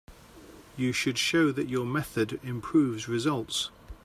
[0.77, 3.69] You should show that your method improves results.